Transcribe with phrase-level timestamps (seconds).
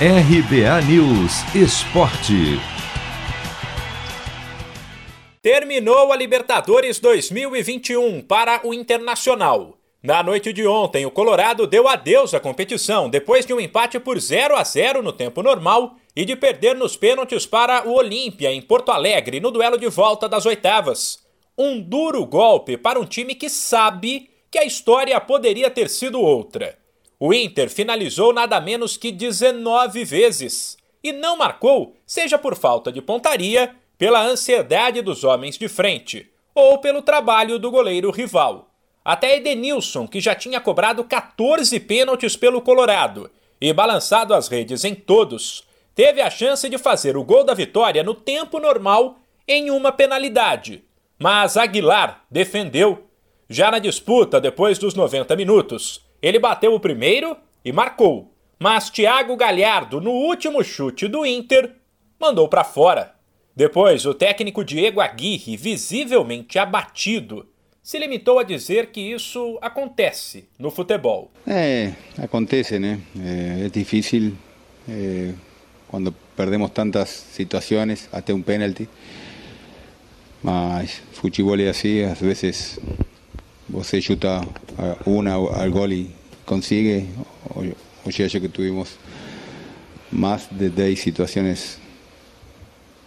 [0.00, 2.58] RBA News Esporte.
[5.40, 9.78] Terminou a Libertadores 2021 para o Internacional.
[10.02, 14.18] Na noite de ontem, o Colorado deu adeus à competição depois de um empate por
[14.18, 18.60] 0 a 0 no tempo normal e de perder nos pênaltis para o Olímpia em
[18.60, 21.20] Porto Alegre no duelo de volta das oitavas.
[21.56, 26.82] Um duro golpe para um time que sabe que a história poderia ter sido outra.
[27.18, 33.02] O Inter finalizou nada menos que 19 vezes e não marcou, seja por falta de
[33.02, 38.70] pontaria, pela ansiedade dos homens de frente ou pelo trabalho do goleiro rival.
[39.04, 44.94] Até Edenilson, que já tinha cobrado 14 pênaltis pelo Colorado e balançado as redes em
[44.94, 49.92] todos, teve a chance de fazer o gol da vitória no tempo normal em uma
[49.92, 50.82] penalidade.
[51.18, 53.06] Mas Aguilar defendeu.
[53.48, 59.36] Já na disputa, depois dos 90 minutos, ele bateu o primeiro e marcou, mas Thiago
[59.36, 61.72] Galhardo, no último chute do Inter,
[62.18, 63.14] mandou para fora.
[63.54, 67.46] Depois, o técnico Diego Aguirre, visivelmente abatido,
[67.82, 71.30] se limitou a dizer que isso acontece no futebol.
[71.46, 72.98] É, acontece, né?
[73.20, 74.32] É, é difícil
[74.88, 75.34] é,
[75.88, 78.88] quando perdemos tantas situações, até um pênalti.
[80.42, 82.80] Mas futebol é assim, às vezes
[83.74, 84.40] você chuta
[85.04, 86.10] una al gol y
[86.44, 87.06] consigue.
[87.54, 87.74] Hoy
[88.06, 88.96] ayer que tuvimos
[90.10, 91.78] más de 10 situaciones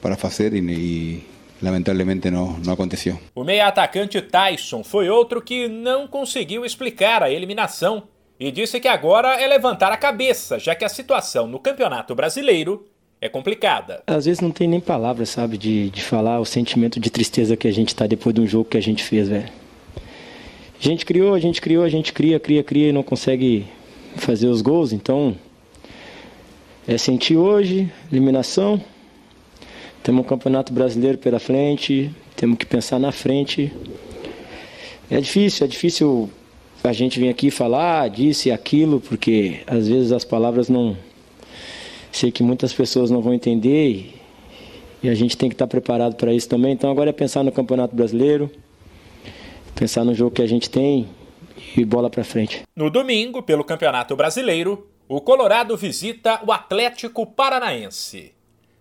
[0.02, 1.24] para hacer y, y
[1.62, 3.18] lamentablemente não, não aconteceu.
[3.34, 8.04] O meia-atacante Tyson foi outro que não conseguiu explicar a eliminação
[8.40, 12.86] e disse que agora é levantar a cabeça, já que a situação no Campeonato Brasileiro
[13.20, 14.04] é complicada.
[14.06, 17.68] Às vezes não tem nem palavras, sabe, de, de falar o sentimento de tristeza que
[17.68, 19.50] a gente tá depois de um jogo que a gente fez, velho.
[20.80, 23.66] A gente criou, a gente criou, a gente cria, cria, cria e não consegue
[24.16, 25.36] fazer os gols, então
[26.88, 28.80] é sentir hoje, eliminação.
[30.04, 33.74] Temos um campeonato brasileiro pela frente, temos que pensar na frente.
[35.10, 36.30] É difícil, é difícil
[36.84, 40.96] a gente vir aqui falar disse aquilo, porque às vezes as palavras não.
[42.12, 44.14] Sei que muitas pessoas não vão entender
[45.02, 46.74] e a gente tem que estar preparado para isso também.
[46.74, 48.50] Então agora é pensar no Campeonato Brasileiro
[49.78, 51.08] pensar no jogo que a gente tem
[51.76, 52.64] e bola para frente.
[52.76, 58.34] No domingo, pelo Campeonato Brasileiro, o Colorado visita o Atlético Paranaense.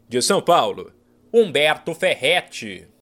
[0.09, 0.93] De São Paulo,
[1.33, 2.89] Humberto Ferretti.